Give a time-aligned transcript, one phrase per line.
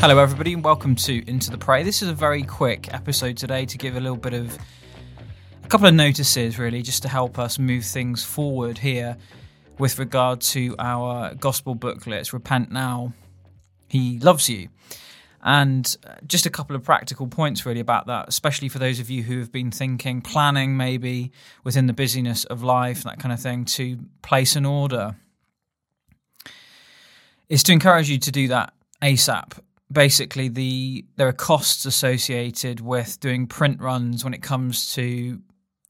[0.00, 1.82] Hello, everybody, and welcome to Into the Prey.
[1.82, 4.56] This is a very quick episode today to give a little bit of
[5.64, 9.16] a couple of notices, really, just to help us move things forward here
[9.76, 13.12] with regard to our gospel booklets Repent Now,
[13.88, 14.68] He Loves You.
[15.42, 19.10] And uh, just a couple of practical points, really, about that, especially for those of
[19.10, 21.32] you who have been thinking, planning maybe
[21.64, 25.16] within the busyness of life, that kind of thing, to place an order,
[27.48, 29.58] is to encourage you to do that ASAP
[29.90, 35.40] basically the there are costs associated with doing print runs when it comes to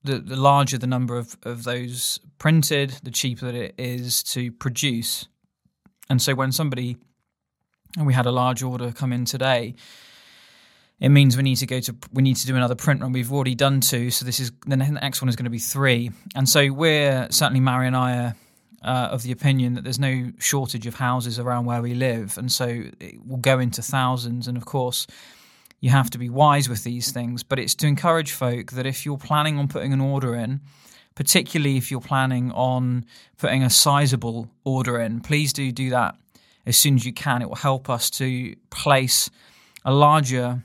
[0.04, 4.52] the, the larger the number of, of those printed, the cheaper that it is to
[4.52, 5.26] produce.
[6.08, 6.96] And so when somebody
[7.96, 9.74] and we had a large order come in today,
[11.00, 13.12] it means we need to go to we need to do another print run.
[13.12, 16.10] We've already done two, so this is the next one is going to be three.
[16.34, 18.36] And so we're certainly Mary and I are
[18.82, 22.50] uh, of the opinion that there's no shortage of houses around where we live, and
[22.50, 24.46] so it will go into thousands.
[24.46, 25.06] And of course,
[25.80, 29.04] you have to be wise with these things, but it's to encourage folk that if
[29.04, 30.60] you're planning on putting an order in,
[31.14, 33.04] particularly if you're planning on
[33.36, 36.14] putting a sizable order in, please do do that
[36.66, 37.42] as soon as you can.
[37.42, 39.30] It will help us to place
[39.84, 40.64] a larger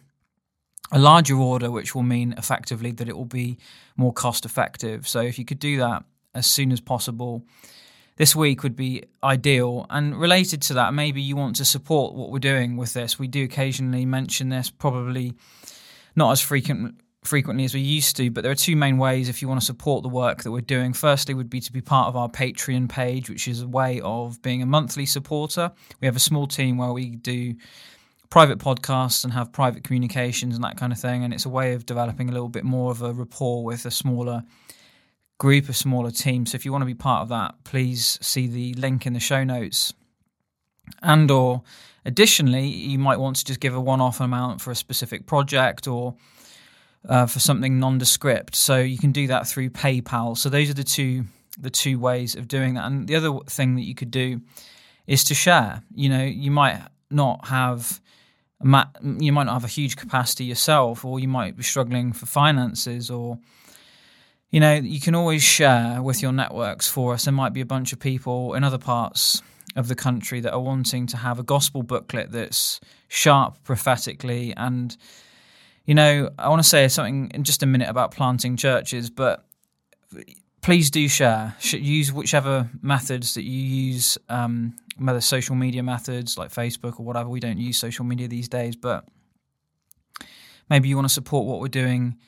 [0.92, 3.58] a larger order, which will mean effectively that it will be
[3.98, 5.08] more cost effective.
[5.08, 6.04] So if you could do that
[6.36, 7.44] as soon as possible,
[8.16, 9.86] this week would be ideal.
[9.90, 13.18] And related to that, maybe you want to support what we're doing with this.
[13.18, 15.34] We do occasionally mention this, probably
[16.16, 19.42] not as frequent frequently as we used to, but there are two main ways if
[19.42, 20.92] you want to support the work that we're doing.
[20.92, 24.42] Firstly would be to be part of our Patreon page, which is a way of
[24.42, 25.72] being a monthly supporter.
[26.02, 27.56] We have a small team where we do
[28.30, 31.74] private podcasts and have private communications and that kind of thing, and it's a way
[31.74, 34.44] of developing a little bit more of a rapport with a smaller
[35.38, 36.52] group, of smaller teams.
[36.52, 39.20] So if you want to be part of that, please see the link in the
[39.20, 39.94] show notes.
[41.02, 41.64] And or
[42.06, 46.16] additionally, you might want to just give a one-off amount for a specific project or
[47.08, 48.56] uh, for something nondescript.
[48.56, 50.38] So you can do that through PayPal.
[50.38, 51.26] So those are the two
[51.60, 52.86] the two ways of doing that.
[52.86, 54.42] And the other thing that you could do
[55.06, 55.84] is to share.
[55.94, 58.02] You know, you might not have
[58.62, 63.10] you might not have a huge capacity yourself, or you might be struggling for finances,
[63.10, 63.38] or
[64.54, 67.26] you know, you can always share with your networks for us.
[67.26, 69.42] There might be a bunch of people in other parts
[69.76, 74.54] of the country that are wanting to have a gospel booklet that's sharp prophetically.
[74.56, 74.96] And,
[75.86, 79.44] you know, I want to say something in just a minute about planting churches, but
[80.62, 81.56] please do share.
[81.72, 87.28] Use whichever methods that you use, um, whether social media methods like Facebook or whatever.
[87.28, 89.08] We don't use social media these days, but
[90.70, 92.20] maybe you want to support what we're doing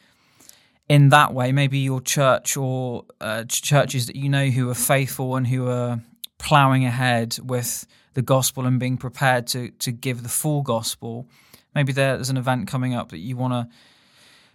[0.87, 5.35] in that way, maybe your church or uh, churches that you know who are faithful
[5.35, 5.99] and who are
[6.37, 11.27] plowing ahead with the gospel and being prepared to to give the full gospel.
[11.73, 13.67] Maybe there's an event coming up that you want to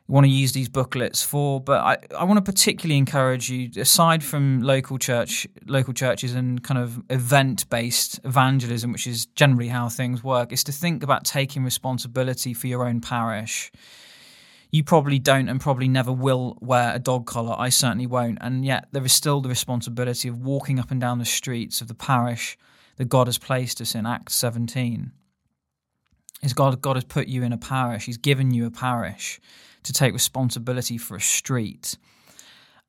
[0.07, 1.61] want to use these booklets for.
[1.61, 6.63] But I, I want to particularly encourage you, aside from local church local churches and
[6.63, 11.25] kind of event based evangelism, which is generally how things work, is to think about
[11.25, 13.73] taking responsibility for your own parish
[14.71, 17.57] you probably don't and probably never will wear a dog collar.
[17.59, 18.39] I certainly won't.
[18.41, 21.89] And yet, there is still the responsibility of walking up and down the streets of
[21.89, 22.57] the parish
[22.97, 25.13] that God has placed us in, Acts 17.
[26.43, 29.41] Is God, God has put you in a parish, He's given you a parish
[29.83, 31.97] to take responsibility for a street.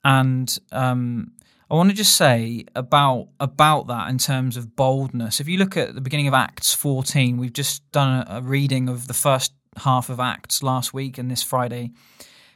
[0.04, 1.34] And um,
[1.70, 5.40] I want to just say about about that in terms of boldness.
[5.40, 8.90] If you look at the beginning of Acts 14, we've just done a, a reading
[8.90, 11.92] of the first half of Acts last week and this Friday.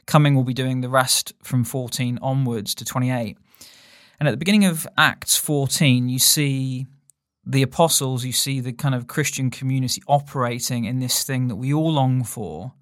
[0.05, 3.37] Coming, we'll be doing the rest from 14 onwards to 28.
[4.19, 6.85] And at the beginning of Acts 14, you see
[7.45, 11.73] the apostles, you see the kind of Christian community operating in this thing that we
[11.73, 12.73] all long for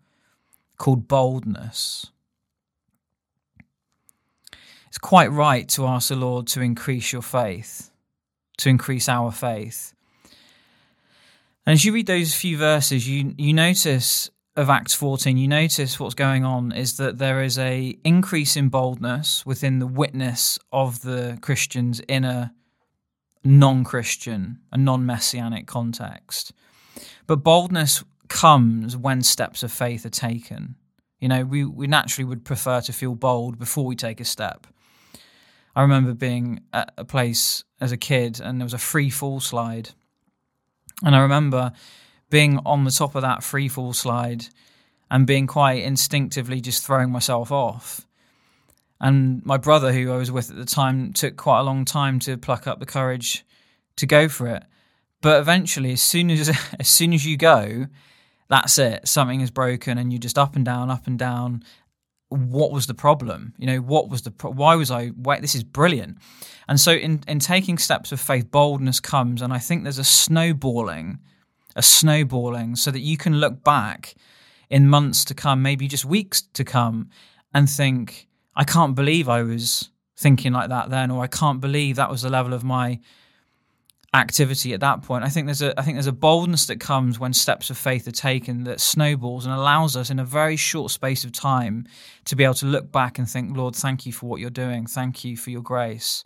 [0.77, 2.07] called boldness.
[4.87, 7.89] It's quite right to ask the Lord to increase your faith,
[8.57, 9.93] to increase our faith.
[11.65, 15.99] And as you read those few verses, you you notice of Acts 14, you notice
[15.99, 21.01] what's going on is that there is a increase in boldness within the witness of
[21.01, 22.53] the Christians in a
[23.43, 26.53] non-Christian, a non-messianic context.
[27.25, 30.75] But boldness comes when steps of faith are taken.
[31.19, 34.67] You know, we, we naturally would prefer to feel bold before we take a step.
[35.75, 39.39] I remember being at a place as a kid and there was a free fall
[39.39, 39.89] slide
[41.01, 41.71] and I remember
[42.29, 44.45] being on the top of that free fall slide
[45.09, 48.07] and being quite instinctively just throwing myself off.
[48.99, 52.19] And my brother, who I was with at the time, took quite a long time
[52.19, 53.45] to pluck up the courage
[53.97, 54.63] to go for it.
[55.21, 56.49] But eventually, as soon as
[56.79, 57.87] as soon as you go,
[58.49, 59.07] that's it.
[59.07, 61.63] Something is broken, and you're just up and down, up and down.
[62.33, 63.53] What was the problem?
[63.57, 65.11] You know, what was the pro- why was I?
[65.39, 66.17] This is brilliant.
[66.67, 70.03] And so, in in taking steps of faith, boldness comes, and I think there's a
[70.03, 71.19] snowballing,
[71.75, 74.15] a snowballing, so that you can look back
[74.69, 77.09] in months to come, maybe just weeks to come,
[77.53, 81.95] and think, I can't believe I was thinking like that then, or I can't believe
[81.95, 82.99] that was the level of my
[84.13, 85.23] activity at that point.
[85.23, 88.07] I think there's a I think there's a boldness that comes when steps of faith
[88.07, 91.87] are taken that snowballs and allows us in a very short space of time
[92.25, 94.85] to be able to look back and think, Lord, thank you for what you're doing.
[94.85, 96.23] Thank you for your grace.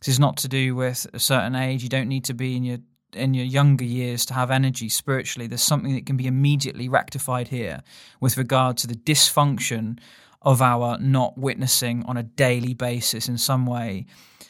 [0.00, 1.82] This is not to do with a certain age.
[1.82, 2.78] You don't need to be in your
[3.12, 5.46] in your younger years to have energy spiritually.
[5.46, 7.82] There's something that can be immediately rectified here
[8.20, 9.98] with regard to the dysfunction
[10.42, 14.06] of our not witnessing on a daily basis in some way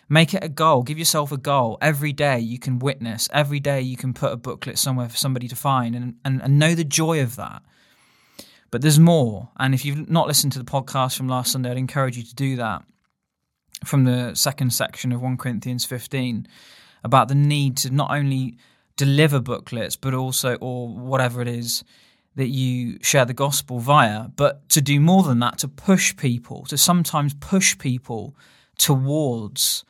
[0.08, 0.82] Make it a goal.
[0.82, 1.78] Give yourself a goal.
[1.80, 3.28] Every day you can witness.
[3.32, 6.58] Every day you can put a booklet somewhere for somebody to find and, and, and
[6.58, 7.62] know the joy of that.
[8.70, 9.50] But there's more.
[9.56, 12.34] And if you've not listened to the podcast from last Sunday, I'd encourage you to
[12.34, 12.84] do that
[13.84, 16.46] from the second section of 1 Corinthians 15
[17.02, 18.56] about the need to not only
[18.96, 21.84] deliver booklets, but also, or whatever it is,
[22.36, 26.64] that you share the gospel via, but to do more than that, to push people,
[26.64, 28.34] to sometimes push people
[28.76, 29.84] towards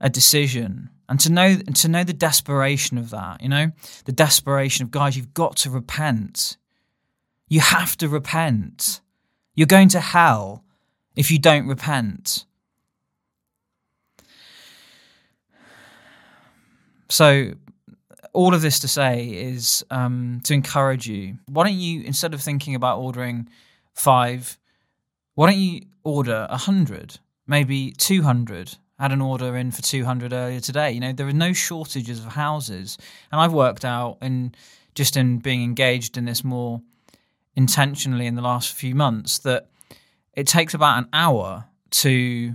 [0.00, 0.90] a decision.
[1.08, 3.72] And to know and to know the desperation of that you know
[4.04, 6.56] the desperation of guys you've got to repent.
[7.48, 9.00] You have to repent.
[9.54, 10.64] You're going to hell
[11.16, 12.44] if you don't repent.
[17.08, 17.54] So
[18.34, 21.38] all of this to say is um, to encourage you.
[21.46, 23.48] Why don't you instead of thinking about ordering
[23.94, 24.58] five
[25.34, 30.60] why don't you order a hundred maybe 200 had an order in for 200 earlier
[30.60, 30.90] today.
[30.92, 32.98] You know, there are no shortages of houses.
[33.30, 34.54] And I've worked out in
[34.94, 36.82] just in being engaged in this more
[37.54, 39.68] intentionally in the last few months that
[40.32, 42.54] it takes about an hour to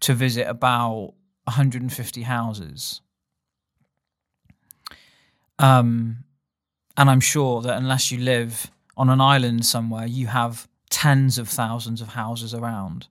[0.00, 1.14] to visit about
[1.44, 3.00] 150 houses.
[5.58, 6.24] Um,
[6.96, 11.48] and I'm sure that unless you live on an island somewhere, you have tens of
[11.48, 13.08] thousands of houses around.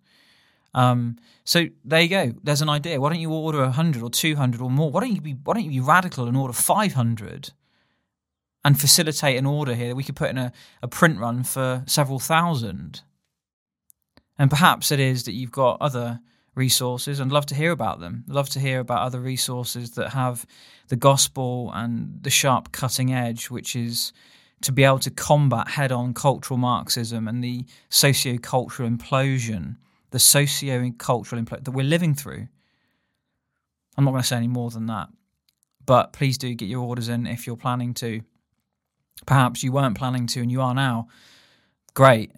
[0.77, 2.33] Um, so there you go.
[2.44, 3.01] There's an idea.
[3.01, 4.91] Why don't you order hundred or two hundred or more?
[4.91, 7.51] Why don't you be Why don't you be radical and order five hundred,
[8.63, 9.88] and facilitate an order here?
[9.88, 10.51] That we could put in a,
[10.83, 13.01] a print run for several thousand.
[14.38, 16.19] And perhaps it is that you've got other
[16.53, 18.23] resources and love to hear about them.
[18.27, 20.45] Love to hear about other resources that have
[20.89, 24.13] the gospel and the sharp cutting edge, which is
[24.62, 29.77] to be able to combat head on cultural Marxism and the socio cultural implosion
[30.12, 32.48] the socio and cultural impl- that we're living through.
[33.98, 35.09] I'm not going to say any more than that,
[35.86, 38.21] but please do get your orders in if you're planning to.
[39.25, 41.07] Perhaps you weren't planning to and you are now.
[41.94, 42.31] Great.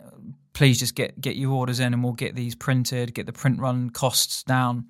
[0.53, 3.59] Please just get get your orders in and we'll get these printed, get the print
[3.59, 4.87] run costs down.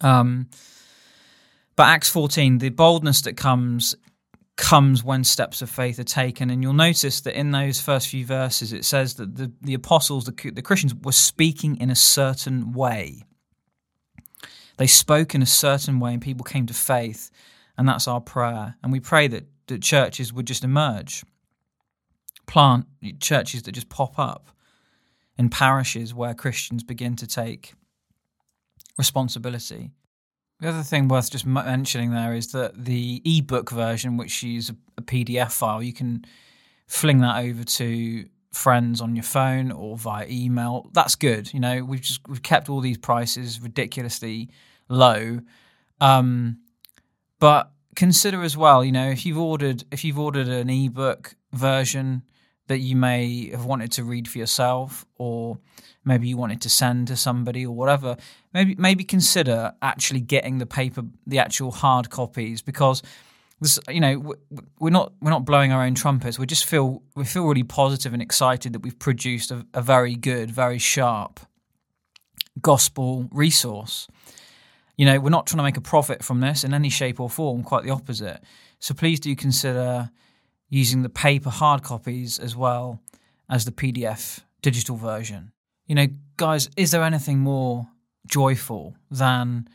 [0.00, 0.48] Um,
[1.76, 3.94] but Acts 14, the boldness that comes
[4.58, 6.50] comes when steps of faith are taken.
[6.50, 10.26] And you'll notice that in those first few verses, it says that the, the apostles,
[10.26, 13.22] the, the Christians, were speaking in a certain way.
[14.76, 17.30] They spoke in a certain way, and people came to faith.
[17.78, 18.76] And that's our prayer.
[18.82, 21.24] And we pray that, that churches would just emerge,
[22.46, 22.86] plant
[23.20, 24.50] churches that just pop up
[25.38, 27.74] in parishes where Christians begin to take
[28.98, 29.92] responsibility.
[30.60, 35.02] The other thing worth just mentioning there is that the ebook version, which is a
[35.02, 36.24] PDF file, you can
[36.88, 40.90] fling that over to friends on your phone or via email.
[40.92, 41.52] That's good.
[41.54, 44.50] You know, we've just we've kept all these prices ridiculously
[44.88, 45.40] low.
[46.00, 46.58] Um,
[47.38, 52.22] but consider as well, you know, if you've ordered if you've ordered an ebook version
[52.68, 55.58] that you may have wanted to read for yourself or
[56.04, 58.16] maybe you wanted to send to somebody or whatever,
[58.54, 63.02] maybe maybe consider actually getting the paper, the actual hard copies, because
[63.60, 64.34] this, you know,
[64.78, 66.38] we're not we're not blowing our own trumpets.
[66.38, 70.14] We just feel we feel really positive and excited that we've produced a, a very
[70.14, 71.40] good, very sharp
[72.60, 74.08] gospel resource.
[74.96, 77.30] You know, we're not trying to make a profit from this in any shape or
[77.30, 77.62] form.
[77.62, 78.42] Quite the opposite.
[78.80, 80.10] So please do consider
[80.68, 83.00] using the paper hard copies as well
[83.48, 85.52] as the PDF digital version.
[85.86, 86.06] You know,
[86.36, 87.88] guys, is there anything more
[88.26, 89.68] joyful than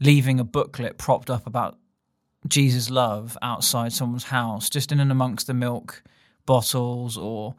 [0.00, 1.78] leaving a booklet propped up about
[2.46, 6.02] Jesus' love outside someone's house, just in and amongst the milk
[6.44, 7.56] bottles or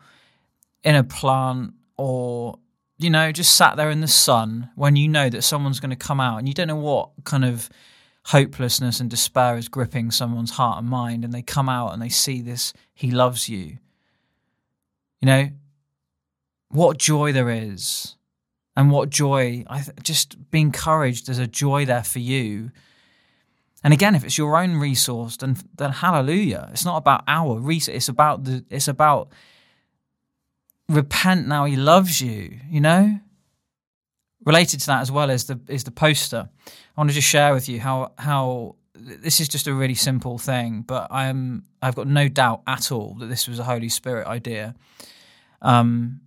[0.83, 2.57] in a plant or,
[2.97, 5.95] you know, just sat there in the sun when you know that someone's going to
[5.97, 7.69] come out and you don't know what kind of
[8.27, 12.09] hopelessness and despair is gripping someone's heart and mind and they come out and they
[12.09, 13.77] see this, he loves you
[15.21, 15.49] You know,
[16.69, 18.15] what joy there is,
[18.75, 21.25] and what joy, I th- just be encouraged.
[21.25, 22.71] There's a joy there for you.
[23.83, 26.69] And again, if it's your own resource, then then hallelujah.
[26.71, 27.95] It's not about our resource.
[27.95, 28.63] It's about the.
[28.69, 29.29] It's about
[30.89, 31.65] repent now.
[31.65, 32.59] He loves you.
[32.69, 33.19] You know.
[34.45, 36.49] Related to that as well is the is the poster.
[36.97, 40.39] I want to just share with you how how this is just a really simple
[40.39, 44.25] thing, but I'm I've got no doubt at all that this was a Holy Spirit
[44.25, 44.73] idea.
[45.61, 46.21] Um,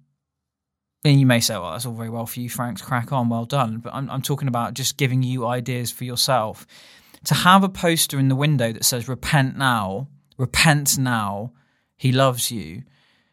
[1.05, 2.81] and you may say, "Well, that's all very well for you, Frank.
[2.81, 6.67] Crack on, well done." But I'm I'm talking about just giving you ideas for yourself.
[7.25, 10.07] To have a poster in the window that says "Repent now,
[10.39, 11.53] repent now,
[11.97, 12.85] He loves you,"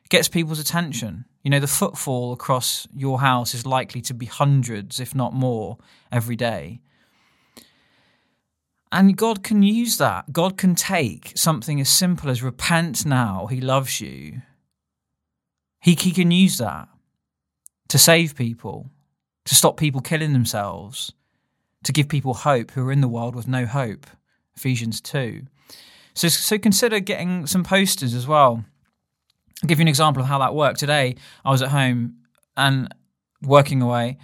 [0.10, 1.26] gets people's attention.
[1.44, 5.78] You know, the footfall across your house is likely to be hundreds, if not more,
[6.12, 6.82] every day.
[8.92, 10.32] And God can use that.
[10.32, 14.42] God can take something as simple as repent now, He loves you.
[15.82, 16.90] He, he can use that
[17.90, 18.90] to save people,
[19.46, 21.14] to stop people killing themselves,
[21.84, 24.08] to give people hope who are in the world with no hope.
[24.56, 25.44] Ephesians 2.
[26.14, 28.66] So, so consider getting some posters as well.
[29.64, 30.80] I'll give you an example of how that worked.
[30.80, 31.16] Today,
[31.46, 32.18] I was at home
[32.56, 32.94] and
[33.42, 34.18] working away.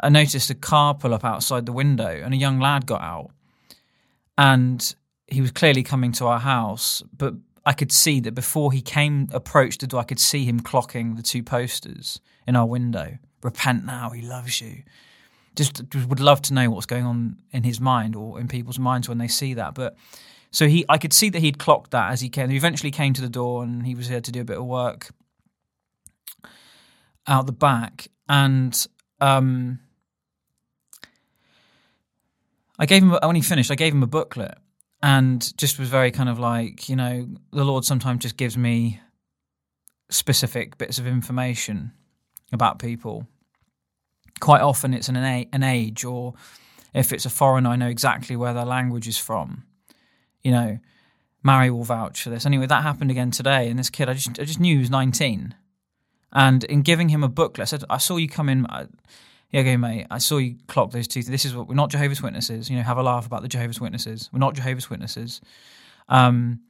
[0.00, 3.30] I noticed a car pull up outside the window and a young lad got out
[4.38, 4.94] and
[5.26, 7.34] he was clearly coming to our house, but
[7.66, 11.16] I could see that before he came approached the door, I could see him clocking
[11.16, 13.18] the two posters in our window.
[13.42, 14.84] Repent now, he loves you.
[15.54, 18.78] Just, just would love to know what's going on in his mind or in people's
[18.78, 19.74] minds when they see that.
[19.74, 19.96] But
[20.52, 22.48] so he, I could see that he'd clocked that as he came.
[22.48, 24.64] He eventually came to the door and he was here to do a bit of
[24.64, 25.10] work
[27.26, 28.08] out the back.
[28.28, 28.86] And
[29.20, 29.80] um,
[32.78, 33.70] I gave him when he finished.
[33.70, 34.56] I gave him a booklet,
[35.02, 39.00] and just was very kind of like, you know, the Lord sometimes just gives me
[40.10, 41.92] specific bits of information
[42.52, 43.26] about people.
[44.40, 46.34] Quite often, it's an an age, or
[46.94, 49.64] if it's a foreigner, I know exactly where their language is from.
[50.42, 50.78] You know,
[51.42, 52.46] Mary will vouch for this.
[52.46, 54.90] Anyway, that happened again today, and this kid, I just I just knew he was
[54.90, 55.56] nineteen,
[56.32, 58.66] and in giving him a booklet, I said, "I saw you come in."
[59.50, 61.22] Yeah, okay, mate, I saw you clock those two.
[61.22, 62.68] This is what we're not Jehovah's Witnesses.
[62.68, 64.28] You know, have a laugh about the Jehovah's Witnesses.
[64.32, 65.40] We're not Jehovah's Witnesses.
[66.08, 66.60] Um,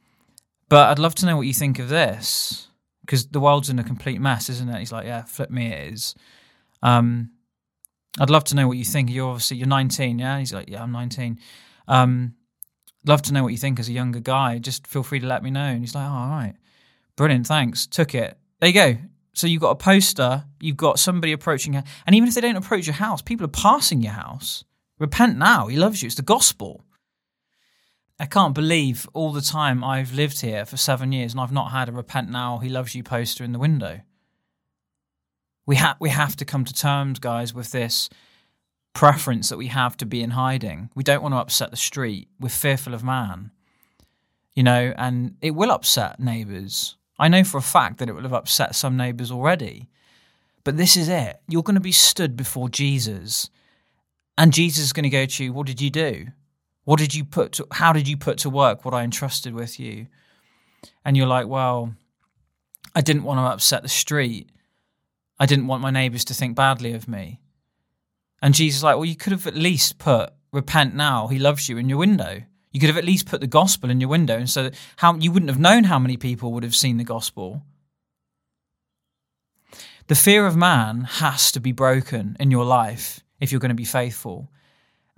[0.69, 2.67] but I'd love to know what you think of this
[3.01, 4.79] because the world's in a complete mess, isn't it?
[4.79, 6.15] He's like, yeah, flip me, it is.
[6.83, 7.31] Um,
[8.19, 9.09] I'd love to know what you think.
[9.09, 10.39] You're obviously you're 19, yeah.
[10.39, 11.39] He's like, yeah, I'm 19.
[11.87, 12.35] Um,
[13.05, 14.59] love to know what you think as a younger guy.
[14.59, 15.59] Just feel free to let me know.
[15.59, 16.53] And he's like, oh, all right,
[17.15, 17.87] brilliant, thanks.
[17.87, 18.37] Took it.
[18.59, 18.97] There you go.
[19.39, 22.57] So you've got a poster, you've got somebody approaching, her, and even if they don't
[22.57, 24.65] approach your house, people are passing your house.
[24.99, 25.67] Repent now.
[25.67, 26.07] He loves you.
[26.07, 26.83] It's the gospel.
[28.19, 31.71] I can't believe all the time I've lived here for seven years and I've not
[31.71, 34.01] had a repent now, he loves you poster in the window.
[35.65, 38.09] We, ha- we have to come to terms, guys, with this
[38.91, 40.89] preference that we have to be in hiding.
[40.95, 42.27] We don't want to upset the street.
[42.41, 43.51] We're fearful of man.
[44.53, 46.97] You know, and it will upset neighbours.
[47.19, 49.89] I know for a fact that it will have upset some neighbours already.
[50.63, 51.41] But this is it.
[51.47, 53.49] You're going to be stood before Jesus,
[54.37, 56.27] and Jesus is going to go to you, What did you do?
[56.85, 59.79] What did you put to, how did you put to work what I entrusted with
[59.79, 60.07] you?
[61.03, 61.93] And you're like, Well,
[62.95, 64.49] I didn't want to upset the street.
[65.39, 67.39] I didn't want my neighbours to think badly of me.
[68.41, 71.69] And Jesus is like, Well, you could have at least put, Repent now, he loves
[71.69, 72.43] you in your window.
[72.71, 75.31] You could have at least put the gospel in your window, and so how you
[75.31, 77.63] wouldn't have known how many people would have seen the gospel.
[80.07, 83.75] The fear of man has to be broken in your life if you're going to
[83.75, 84.51] be faithful.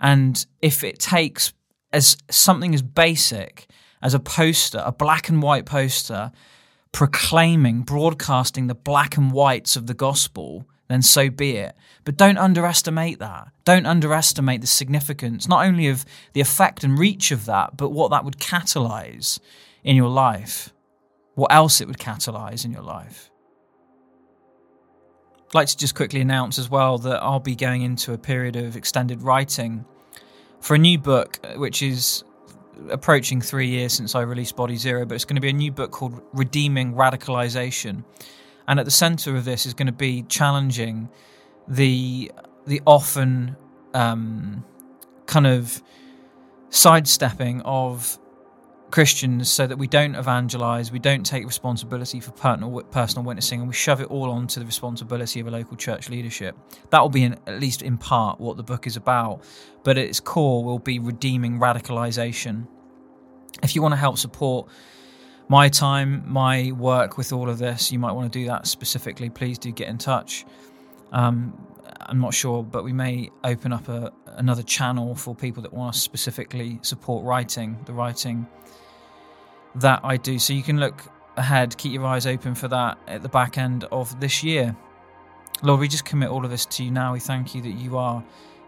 [0.00, 1.52] And if it takes
[1.92, 3.68] as something as basic
[4.02, 6.32] as a poster, a black and white poster,
[6.90, 11.74] proclaiming, broadcasting the black and whites of the gospel, then so be it.
[12.04, 13.48] But don't underestimate that.
[13.64, 18.10] Don't underestimate the significance, not only of the effect and reach of that, but what
[18.10, 19.38] that would catalyze
[19.84, 20.72] in your life.
[21.34, 23.30] What else it would catalyze in your life.
[25.48, 28.56] I'd like to just quickly announce as well that I'll be going into a period
[28.56, 29.84] of extended writing
[30.60, 32.24] for a new book, uh, which is
[32.90, 35.70] approaching three years since I released Body Zero, but it's going to be a new
[35.70, 38.04] book called Redeeming Radicalization.
[38.68, 41.08] And at the center of this is going to be challenging
[41.68, 42.30] the
[42.66, 43.56] the often
[43.94, 44.64] um,
[45.26, 45.82] kind of
[46.70, 48.18] sidestepping of
[48.92, 52.70] Christians so that we don't evangelize, we don't take responsibility for personal,
[53.24, 56.56] witnessing, and we shove it all onto the responsibility of a local church leadership.
[56.90, 59.42] That will be, in, at least in part, what the book is about,
[59.82, 62.68] but at its core will be redeeming radicalization.
[63.62, 64.68] If you want to help support
[65.48, 69.28] my time, my work with all of this, you might want to do that specifically,
[69.28, 70.44] please do get in touch.
[71.12, 71.66] Um,
[72.00, 75.94] I'm not sure, but we may open up a, another channel for people that want
[75.94, 78.46] to specifically support writing, the writing
[79.76, 80.38] that I do.
[80.38, 81.02] So you can look
[81.36, 84.76] ahead, keep your eyes open for that at the back end of this year.
[85.62, 87.12] Lord, we just commit all of this to you now.
[87.12, 88.22] We thank you that you are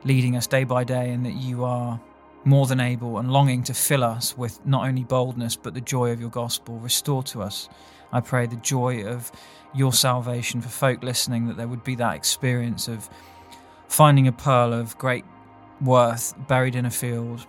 [0.04, 2.00] leading us day by day and that you are
[2.44, 6.10] more than able and longing to fill us with not only boldness but the joy
[6.10, 6.78] of your gospel.
[6.78, 7.68] Restore to us,
[8.12, 9.32] I pray, the joy of
[9.74, 13.08] your salvation for folk listening, that there would be that experience of
[13.88, 15.24] finding a pearl of great
[15.80, 17.46] worth buried in a field.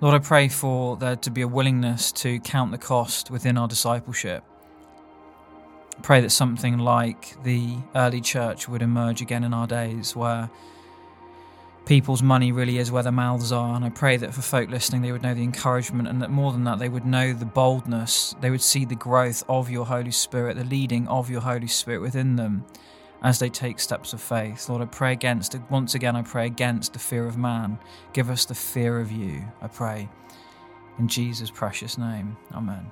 [0.00, 3.68] Lord, I pray for there to be a willingness to count the cost within our
[3.68, 4.44] discipleship.
[6.02, 10.50] pray that something like the early church would emerge again in our days where
[11.86, 13.74] people's money really is where their mouths are.
[13.74, 16.52] And I pray that for folk listening, they would know the encouragement and that more
[16.52, 18.34] than that, they would know the boldness.
[18.40, 22.00] They would see the growth of your Holy Spirit, the leading of your Holy Spirit
[22.00, 22.64] within them
[23.22, 24.68] as they take steps of faith.
[24.68, 27.78] Lord, I pray against, once again, I pray against the fear of man.
[28.12, 30.08] Give us the fear of you, I pray.
[30.98, 32.36] In Jesus' precious name.
[32.52, 32.90] Amen.